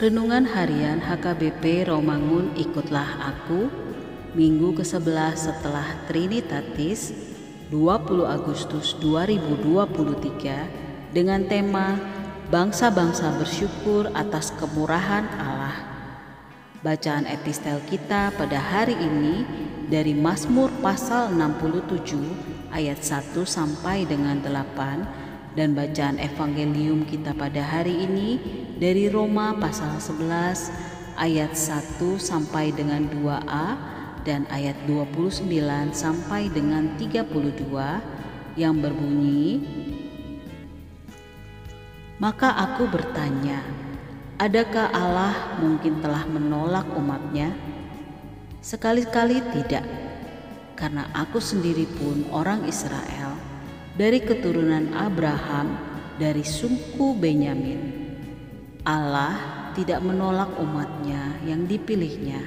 Renungan 0.00 0.48
Harian 0.48 1.04
HKBP 1.04 1.92
Romangun 1.92 2.56
Ikutlah 2.56 3.20
Aku 3.20 3.68
Minggu 4.32 4.72
ke-11 4.72 5.36
setelah 5.36 5.84
Trinitatis 6.08 7.12
20 7.68 8.24
Agustus 8.24 8.96
2023 8.96 11.12
dengan 11.12 11.44
tema 11.44 12.00
Bangsa-bangsa 12.48 13.28
bersyukur 13.36 14.08
atas 14.16 14.56
kemurahan 14.56 15.28
Allah. 15.36 15.76
Bacaan 16.80 17.28
epistel 17.28 17.76
kita 17.84 18.32
pada 18.40 18.56
hari 18.56 18.96
ini 18.96 19.44
dari 19.92 20.16
Mazmur 20.16 20.72
pasal 20.80 21.28
67 21.36 22.72
ayat 22.72 23.04
1 23.04 23.36
sampai 23.44 24.08
dengan 24.08 24.40
8 24.40 25.19
dan 25.60 25.76
bacaan 25.76 26.16
evangelium 26.16 27.04
kita 27.04 27.36
pada 27.36 27.60
hari 27.60 28.08
ini 28.08 28.40
dari 28.80 29.12
Roma 29.12 29.52
pasal 29.60 30.00
11 30.00 31.20
ayat 31.20 31.52
1 31.52 32.00
sampai 32.16 32.72
dengan 32.72 33.04
2a 33.12 33.76
dan 34.24 34.48
ayat 34.48 34.72
29 34.88 35.44
sampai 35.92 36.48
dengan 36.48 36.96
32 36.96 37.28
yang 38.56 38.80
berbunyi 38.80 39.60
Maka 42.16 42.56
aku 42.56 42.88
bertanya, 42.88 43.60
adakah 44.40 44.92
Allah 44.92 45.60
mungkin 45.60 46.00
telah 46.04 46.24
menolak 46.28 46.88
umatnya? 46.92 47.52
Sekali-kali 48.64 49.40
tidak, 49.56 49.84
karena 50.76 51.08
aku 51.16 51.40
sendiri 51.40 51.88
pun 51.88 52.28
orang 52.28 52.64
Israel 52.68 53.29
dari 54.00 54.16
keturunan 54.24 54.96
Abraham 54.96 55.76
dari 56.16 56.40
suku 56.40 57.12
Benyamin. 57.20 58.00
Allah 58.80 59.36
tidak 59.76 60.00
menolak 60.00 60.56
umatnya 60.56 61.36
yang 61.44 61.68
dipilihnya. 61.68 62.40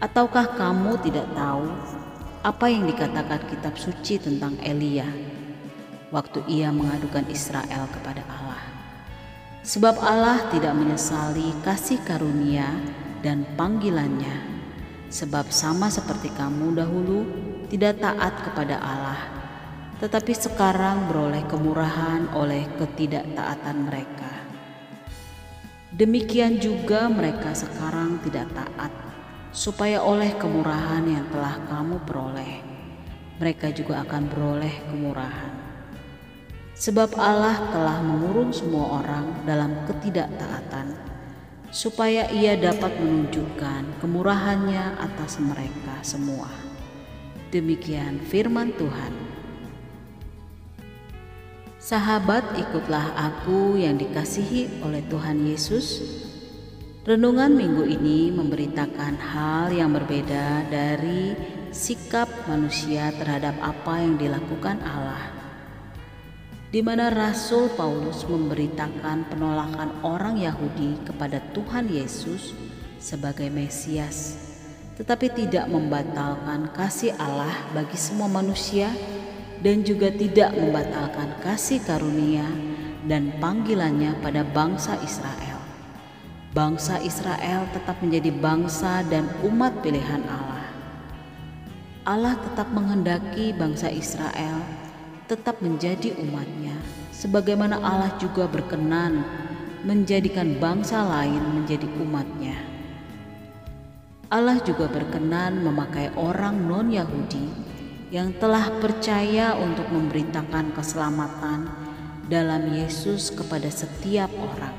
Ataukah 0.00 0.56
kamu 0.56 0.96
tidak 1.04 1.28
tahu 1.36 1.68
apa 2.40 2.72
yang 2.72 2.88
dikatakan 2.88 3.52
kitab 3.52 3.76
suci 3.76 4.16
tentang 4.16 4.56
Elia 4.64 5.04
waktu 6.08 6.40
ia 6.48 6.72
mengadukan 6.72 7.28
Israel 7.28 7.84
kepada 7.92 8.24
Allah? 8.24 8.64
Sebab 9.60 10.00
Allah 10.00 10.40
tidak 10.56 10.72
menyesali 10.72 11.52
kasih 11.68 12.00
karunia 12.00 12.72
dan 13.20 13.44
panggilannya. 13.60 14.56
Sebab 15.12 15.52
sama 15.52 15.92
seperti 15.92 16.32
kamu 16.32 16.80
dahulu 16.80 17.28
tidak 17.68 18.00
taat 18.00 18.32
kepada 18.40 18.80
Allah 18.80 19.45
tetapi 19.96 20.36
sekarang 20.36 21.08
beroleh 21.08 21.40
kemurahan 21.48 22.28
oleh 22.36 22.68
ketidaktaatan 22.76 23.76
mereka. 23.88 24.32
Demikian 25.96 26.60
juga 26.60 27.08
mereka 27.08 27.56
sekarang 27.56 28.20
tidak 28.20 28.52
taat, 28.52 28.92
supaya 29.56 30.04
oleh 30.04 30.36
kemurahan 30.36 31.00
yang 31.08 31.24
telah 31.32 31.56
kamu 31.64 31.96
peroleh, 32.04 32.60
mereka 33.40 33.72
juga 33.72 34.04
akan 34.04 34.28
beroleh 34.28 34.76
kemurahan. 34.92 35.52
Sebab 36.76 37.16
Allah 37.16 37.56
telah 37.72 38.04
mengurung 38.04 38.52
semua 38.52 39.00
orang 39.00 39.48
dalam 39.48 39.88
ketidaktaatan, 39.88 40.92
supaya 41.72 42.28
Ia 42.28 42.60
dapat 42.60 43.00
menunjukkan 43.00 44.04
kemurahannya 44.04 45.00
atas 45.00 45.40
mereka 45.40 46.04
semua. 46.04 46.52
Demikian 47.48 48.20
firman 48.20 48.76
Tuhan. 48.76 49.25
Sahabat, 51.86 52.42
ikutlah 52.58 53.14
aku 53.14 53.78
yang 53.78 53.94
dikasihi 53.94 54.82
oleh 54.82 55.06
Tuhan 55.06 55.46
Yesus. 55.46 56.02
Renungan 57.06 57.54
minggu 57.54 57.86
ini 57.86 58.34
memberitakan 58.34 59.14
hal 59.14 59.70
yang 59.70 59.94
berbeda 59.94 60.66
dari 60.66 61.38
sikap 61.70 62.26
manusia 62.50 63.14
terhadap 63.14 63.54
apa 63.62 64.02
yang 64.02 64.18
dilakukan 64.18 64.82
Allah. 64.82 65.30
Di 66.74 66.82
mana 66.82 67.06
Rasul 67.06 67.70
Paulus 67.78 68.26
memberitakan 68.26 69.30
penolakan 69.30 70.02
orang 70.02 70.42
Yahudi 70.42 71.06
kepada 71.06 71.38
Tuhan 71.54 71.86
Yesus 71.86 72.50
sebagai 72.98 73.46
Mesias, 73.46 74.34
tetapi 74.98 75.30
tidak 75.30 75.70
membatalkan 75.70 76.66
kasih 76.74 77.14
Allah 77.14 77.54
bagi 77.70 77.94
semua 77.94 78.26
manusia 78.26 78.90
dan 79.60 79.86
juga 79.86 80.12
tidak 80.12 80.52
membatalkan 80.56 81.36
kasih 81.40 81.80
karunia 81.84 82.44
dan 83.06 83.32
panggilannya 83.38 84.18
pada 84.20 84.42
bangsa 84.42 84.98
Israel. 85.00 85.60
Bangsa 86.56 86.96
Israel 87.04 87.68
tetap 87.72 88.00
menjadi 88.00 88.32
bangsa 88.32 89.04
dan 89.06 89.28
umat 89.44 89.84
pilihan 89.84 90.24
Allah. 90.24 90.68
Allah 92.06 92.34
tetap 92.38 92.70
menghendaki 92.72 93.52
bangsa 93.52 93.92
Israel 93.92 94.62
tetap 95.26 95.58
menjadi 95.58 96.14
umatnya, 96.22 96.78
sebagaimana 97.10 97.82
Allah 97.82 98.14
juga 98.22 98.46
berkenan 98.46 99.26
menjadikan 99.82 100.54
bangsa 100.62 101.02
lain 101.02 101.42
menjadi 101.50 101.86
umatnya. 101.98 102.54
Allah 104.30 104.58
juga 104.62 104.86
berkenan 104.90 105.62
memakai 105.62 106.14
orang 106.14 106.58
non-Yahudi 106.66 107.75
yang 108.14 108.30
telah 108.38 108.70
percaya 108.78 109.58
untuk 109.58 109.90
memberitakan 109.90 110.70
keselamatan 110.70 111.66
dalam 112.30 112.70
Yesus 112.70 113.34
kepada 113.34 113.66
setiap 113.66 114.30
orang. 114.34 114.74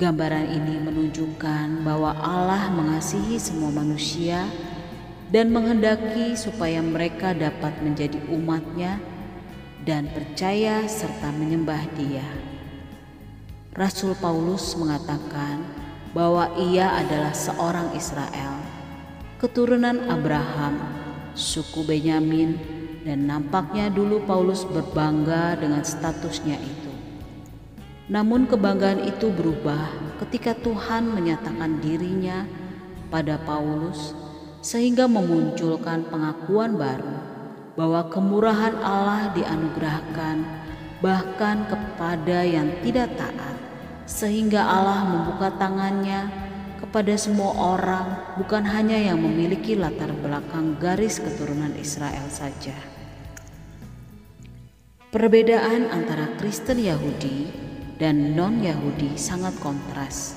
Gambaran 0.00 0.48
ini 0.56 0.80
menunjukkan 0.80 1.84
bahwa 1.84 2.16
Allah 2.16 2.72
mengasihi 2.72 3.36
semua 3.36 3.68
manusia 3.68 4.48
dan 5.28 5.52
menghendaki 5.52 6.32
supaya 6.40 6.80
mereka 6.80 7.36
dapat 7.36 7.76
menjadi 7.84 8.16
umatnya 8.32 8.96
dan 9.84 10.08
percaya 10.08 10.88
serta 10.88 11.28
menyembah 11.36 11.84
dia. 12.00 12.24
Rasul 13.76 14.16
Paulus 14.16 14.72
mengatakan 14.80 15.60
bahwa 16.16 16.48
ia 16.56 16.96
adalah 16.96 17.36
seorang 17.36 17.92
Israel, 17.92 18.56
keturunan 19.36 20.08
Abraham 20.08 20.99
suku 21.34 21.86
Benyamin 21.86 22.58
dan 23.06 23.24
nampaknya 23.24 23.88
dulu 23.88 24.20
Paulus 24.28 24.66
berbangga 24.68 25.56
dengan 25.56 25.80
statusnya 25.80 26.58
itu. 26.60 26.92
Namun 28.10 28.50
kebanggaan 28.50 29.06
itu 29.06 29.30
berubah 29.30 29.88
ketika 30.26 30.52
Tuhan 30.58 31.14
menyatakan 31.14 31.78
dirinya 31.78 32.42
pada 33.08 33.38
Paulus 33.38 34.12
sehingga 34.60 35.06
memunculkan 35.06 36.10
pengakuan 36.10 36.74
baru 36.74 37.16
bahwa 37.78 38.10
kemurahan 38.10 38.76
Allah 38.82 39.30
dianugerahkan 39.32 40.42
bahkan 41.00 41.64
kepada 41.70 42.44
yang 42.44 42.68
tidak 42.84 43.14
taat 43.16 43.56
sehingga 44.04 44.60
Allah 44.60 45.06
membuka 45.06 45.48
tangannya 45.56 46.49
kepada 46.90 47.14
semua 47.14 47.54
orang, 47.54 48.34
bukan 48.34 48.66
hanya 48.66 48.98
yang 48.98 49.22
memiliki 49.22 49.78
latar 49.78 50.10
belakang 50.10 50.74
garis 50.82 51.22
keturunan 51.22 51.70
Israel 51.78 52.26
saja. 52.26 52.74
Perbedaan 55.14 55.86
antara 55.86 56.34
Kristen 56.34 56.82
Yahudi 56.82 57.46
dan 57.94 58.34
non-Yahudi 58.34 59.14
sangat 59.14 59.54
kontras, 59.62 60.34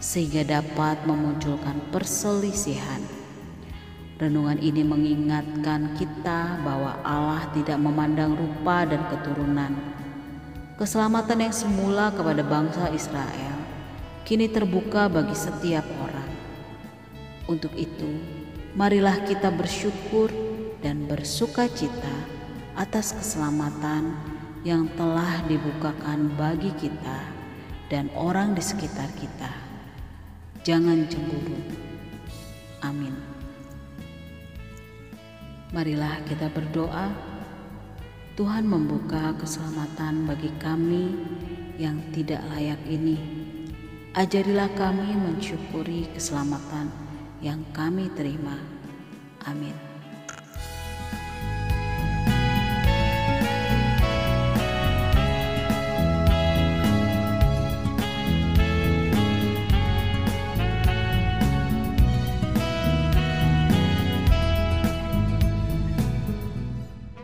sehingga 0.00 0.48
dapat 0.48 1.04
memunculkan 1.04 1.76
perselisihan. 1.92 3.04
Renungan 4.16 4.64
ini 4.64 4.80
mengingatkan 4.88 5.92
kita 6.00 6.56
bahwa 6.64 7.04
Allah 7.04 7.52
tidak 7.52 7.76
memandang 7.76 8.32
rupa 8.32 8.88
dan 8.88 9.04
keturunan. 9.12 9.76
Keselamatan 10.80 11.52
yang 11.52 11.52
semula 11.52 12.08
kepada 12.16 12.40
bangsa 12.40 12.88
Israel 12.96 13.61
kini 14.22 14.46
terbuka 14.46 15.10
bagi 15.10 15.34
setiap 15.34 15.82
orang. 15.98 16.30
Untuk 17.50 17.74
itu, 17.74 18.06
marilah 18.78 19.18
kita 19.26 19.50
bersyukur 19.50 20.30
dan 20.78 21.10
bersuka 21.10 21.66
cita 21.66 22.16
atas 22.78 23.12
keselamatan 23.12 24.14
yang 24.62 24.86
telah 24.94 25.42
dibukakan 25.50 26.30
bagi 26.38 26.70
kita 26.78 27.18
dan 27.90 28.06
orang 28.14 28.54
di 28.54 28.62
sekitar 28.62 29.10
kita. 29.18 29.50
Jangan 30.62 31.10
cemburu. 31.10 31.58
Amin. 32.86 33.14
Marilah 35.74 36.22
kita 36.30 36.46
berdoa. 36.46 37.10
Tuhan 38.32 38.64
membuka 38.64 39.36
keselamatan 39.36 40.24
bagi 40.24 40.48
kami 40.56 41.12
yang 41.76 42.00
tidak 42.16 42.40
layak 42.48 42.80
ini 42.88 43.41
Ajarilah 44.12 44.68
kami 44.76 45.08
mensyukuri 45.16 46.04
keselamatan 46.12 46.92
yang 47.40 47.64
kami 47.72 48.12
terima. 48.12 48.60
Amin. 49.48 49.91